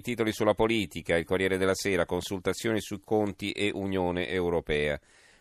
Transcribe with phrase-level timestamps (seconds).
[0.00, 4.98] Titoli sulla politica, il Corriere della Sera, consultazioni sui conti e Unione Europea.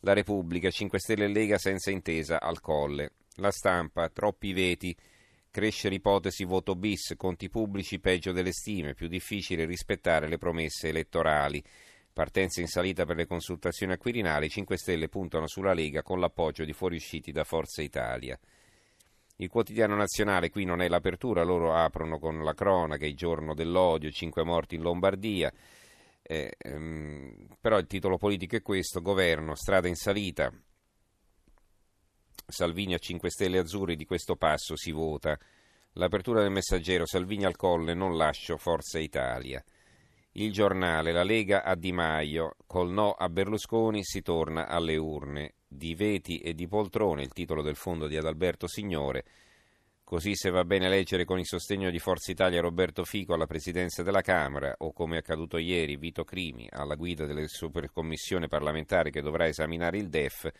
[0.00, 3.12] La Repubblica, 5 Stelle e Lega senza intesa al colle.
[3.36, 4.94] La stampa, troppi veti,
[5.50, 11.62] cresce l'ipotesi voto bis, conti pubblici peggio delle stime, più difficile rispettare le promesse elettorali.
[12.12, 16.64] Partenza in salita per le consultazioni a Quirinale, 5 Stelle puntano sulla Lega con l'appoggio
[16.64, 18.38] di fuoriusciti da Forza Italia.
[19.42, 24.08] Il quotidiano nazionale qui non è l'apertura, loro aprono con la cronaca, il giorno dell'odio,
[24.12, 25.52] cinque morti in Lombardia,
[26.22, 30.48] eh, ehm, però il titolo politico è questo, governo, strada in salita,
[32.46, 35.36] Salvini a 5 Stelle Azzurri, di questo passo si vota.
[35.94, 39.62] L'apertura del messaggero, Salvini al colle, non lascio Forza Italia.
[40.36, 45.56] Il giornale, la Lega a Di Maio, col no a Berlusconi si torna alle urne.
[45.68, 49.24] Di veti e di poltrone, il titolo del fondo di Adalberto Signore.
[50.02, 54.02] Così se va bene leggere con il sostegno di Forza Italia Roberto Fico alla presidenza
[54.02, 59.20] della Camera o come è accaduto ieri Vito Crimi alla guida della supercommissione parlamentare che
[59.20, 60.50] dovrà esaminare il DEF,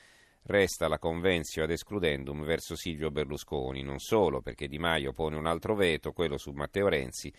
[0.43, 5.47] resta la convenzio ad escludendum verso Silvio Berlusconi, non solo perché Di Maio pone un
[5.47, 7.33] altro veto, quello su Matteo Renzi,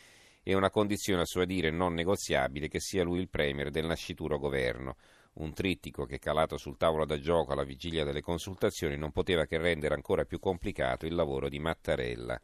[0.44, 4.38] e una condizione a suo dire non negoziabile che sia lui il premier del nascituro
[4.38, 4.98] governo
[5.36, 9.58] un trittico che calato sul tavolo da gioco alla vigilia delle consultazioni non poteva che
[9.58, 12.40] rendere ancora più complicato il lavoro di Mattarella.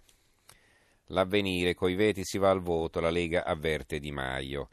[1.12, 4.70] L'avvenire, coi veti si va al voto, la Lega avverte Di Maio.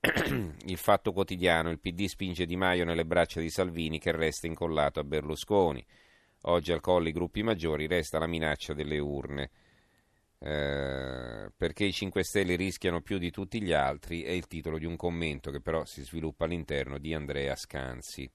[0.00, 4.98] il fatto quotidiano, il PD spinge Di Maio nelle braccia di Salvini che resta incollato
[4.98, 5.84] a Berlusconi.
[6.42, 9.50] Oggi al colli gruppi maggiori resta la minaccia delle urne.
[10.42, 14.86] Eh, perché i 5 Stelle rischiano più di tutti gli altri è il titolo di
[14.86, 18.30] un commento che però si sviluppa all'interno di Andrea Scanzi.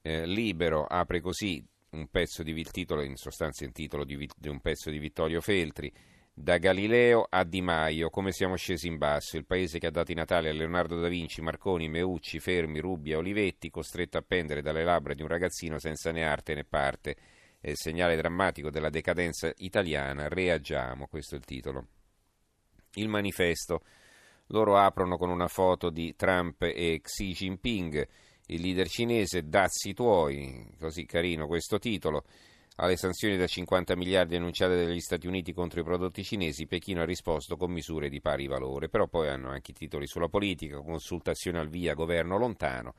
[0.00, 4.48] Eh, Libero apre così un pezzo di il titolo, in sostanza il titolo di, di
[4.48, 5.92] un pezzo di Vittorio Feltri.
[6.32, 10.12] Da Galileo a Di Maio, come siamo scesi in basso, il paese che ha dato
[10.12, 14.84] i Natali a Leonardo da Vinci, Marconi, Meucci, Fermi, Rubbia, Olivetti, costretto a pendere dalle
[14.84, 17.16] labbra di un ragazzino senza né arte né parte
[17.60, 21.86] il segnale drammatico della decadenza italiana, reagiamo, questo è il titolo.
[22.94, 23.82] Il manifesto,
[24.48, 28.08] loro aprono con una foto di Trump e Xi Jinping,
[28.46, 32.24] il leader cinese, dazi tuoi, così carino questo titolo.
[32.76, 37.04] Alle sanzioni da 50 miliardi annunciate dagli Stati Uniti contro i prodotti cinesi, Pechino ha
[37.04, 41.58] risposto con misure di pari valore, però poi hanno anche i titoli sulla politica, consultazione
[41.58, 42.94] al via, governo lontano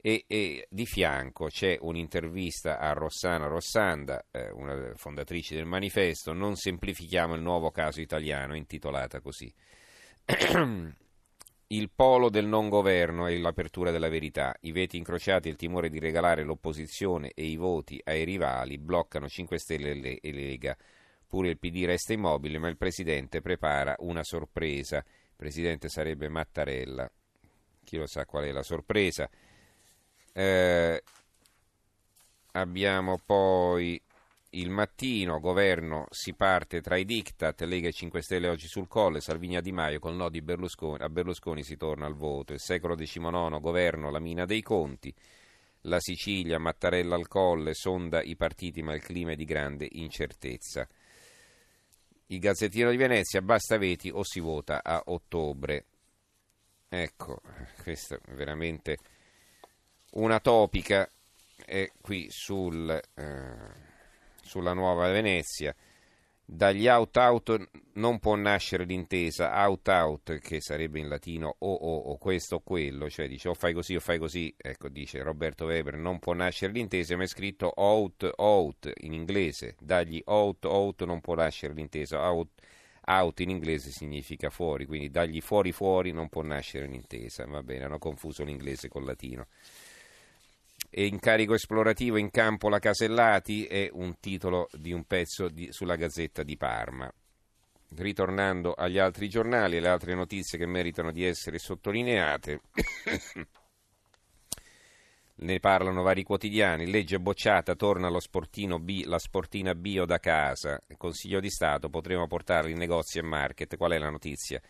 [0.00, 6.54] e, e, di fianco c'è un'intervista a Rossana Rossanda, eh, una fondatrice del manifesto, Non
[6.54, 9.52] semplifichiamo il nuovo caso italiano, intitolata così.
[11.70, 15.90] il polo del non governo e l'apertura della verità, i veti incrociati e il timore
[15.90, 20.76] di regalare l'opposizione e i voti ai rivali bloccano 5 Stelle e Lega.
[21.26, 24.98] Pure il PD resta immobile, ma il Presidente prepara una sorpresa.
[24.98, 27.10] Il Presidente sarebbe Mattarella.
[27.84, 29.28] Chi lo sa qual è la sorpresa?
[30.38, 31.02] Eh,
[32.52, 34.00] abbiamo poi
[34.50, 39.20] il mattino, governo si parte tra i diktat, Lega e 5 Stelle oggi sul colle,
[39.20, 42.94] Salvini Di Maio col no di Berlusconi, a Berlusconi si torna al voto, il secolo
[42.94, 45.12] XIX, governo, la mina dei conti,
[45.82, 50.86] la Sicilia, Mattarella al colle, sonda i partiti ma il clima è di grande incertezza.
[52.26, 55.84] Il Gazzettino di Venezia, basta veti o si vota a ottobre.
[56.88, 57.40] Ecco,
[57.82, 58.98] questo è veramente
[60.12, 61.08] una topica
[61.64, 63.56] è qui sul, eh,
[64.42, 65.74] sulla nuova Venezia.
[66.50, 72.54] Dagli out-out non può nascere l'intesa, out-out, che sarebbe in latino o o o questo
[72.56, 76.18] o quello, cioè dice o fai così o fai così, ecco dice Roberto Weber, non
[76.18, 82.18] può nascere l'intesa, ma è scritto out-out in inglese, dagli out-out non può nascere l'intesa,
[82.30, 82.48] out,
[83.04, 87.98] out in inglese significa fuori, quindi dagli fuori-fuori non può nascere l'intesa, va bene, hanno
[87.98, 89.48] confuso l'inglese col latino
[90.90, 95.96] e incarico esplorativo in campo la Casellati è un titolo di un pezzo di, sulla
[95.96, 97.12] Gazzetta di Parma.
[97.96, 102.60] Ritornando agli altri giornali e le altre notizie che meritano di essere sottolineate,
[105.36, 111.50] ne parlano vari quotidiani, legge bocciata, torna B, la sportina bio da casa, Consiglio di
[111.50, 114.60] Stato, potremo portarli in negozi e market, qual è la notizia?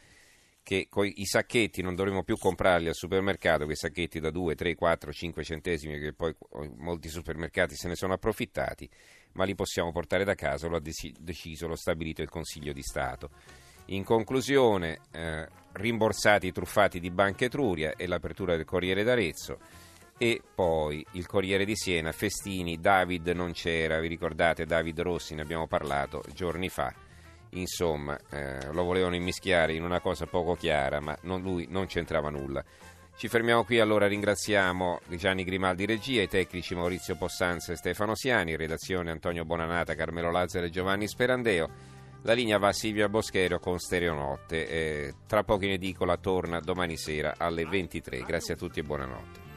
[0.69, 5.13] Che i sacchetti non dovremo più comprarli al supermercato, quei sacchetti da 2, 3, 4,
[5.13, 6.37] 5 centesimi che poi
[6.77, 8.87] molti supermercati se ne sono approfittati,
[9.33, 12.83] ma li possiamo portare da casa, lo ha deciso, lo ha stabilito il Consiglio di
[12.83, 13.31] Stato.
[13.87, 19.59] In conclusione, eh, rimborsati i truffati di Banca Etruria e l'apertura del Corriere d'Arezzo
[20.19, 25.41] e poi il Corriere di Siena, Festini, David non c'era, vi ricordate David Rossi, ne
[25.41, 27.08] abbiamo parlato giorni fa
[27.51, 32.31] insomma, eh, lo volevano immischiare in una cosa poco chiara, ma non, lui non c'entrava
[32.31, 32.65] nulla.
[33.17, 38.55] Ci fermiamo qui, allora ringraziamo Gianni Grimaldi regia, i tecnici Maurizio Possanza e Stefano Siani,
[38.55, 41.69] redazione Antonio Bonanata, Carmelo Lazzaro e Giovanni Sperandeo.
[42.23, 44.69] La linea va a Silvia Boschero con Stereonotte.
[44.69, 48.23] Eh, tra poco in edicola torna domani sera alle 23.
[48.23, 49.48] Grazie a tutti e buonanotte.